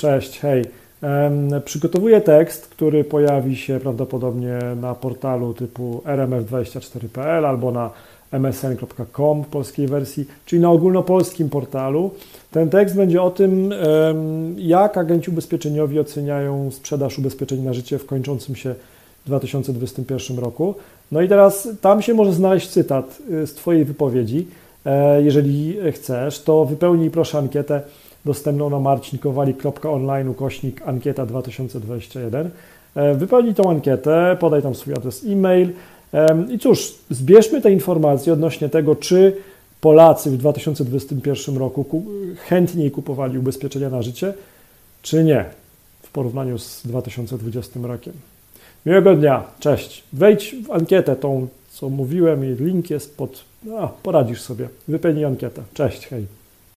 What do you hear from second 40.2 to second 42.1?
w 2021 roku